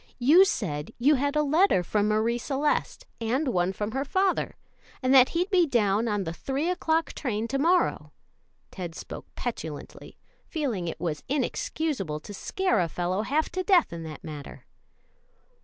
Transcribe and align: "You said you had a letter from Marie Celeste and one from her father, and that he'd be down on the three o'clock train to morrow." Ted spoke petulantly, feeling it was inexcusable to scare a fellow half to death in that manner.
"You 0.17 0.45
said 0.45 0.89
you 0.97 1.13
had 1.13 1.35
a 1.35 1.43
letter 1.43 1.83
from 1.83 2.07
Marie 2.07 2.39
Celeste 2.39 3.05
and 3.19 3.47
one 3.47 3.71
from 3.71 3.91
her 3.91 4.03
father, 4.03 4.55
and 5.03 5.13
that 5.13 5.29
he'd 5.37 5.51
be 5.51 5.67
down 5.67 6.07
on 6.07 6.23
the 6.23 6.33
three 6.33 6.71
o'clock 6.71 7.13
train 7.13 7.47
to 7.49 7.59
morrow." 7.59 8.11
Ted 8.71 8.95
spoke 8.95 9.27
petulantly, 9.35 10.17
feeling 10.43 10.87
it 10.87 10.99
was 10.99 11.23
inexcusable 11.29 12.19
to 12.21 12.33
scare 12.33 12.79
a 12.79 12.87
fellow 12.89 13.21
half 13.21 13.49
to 13.51 13.61
death 13.61 13.93
in 13.93 14.01
that 14.01 14.23
manner. 14.23 14.65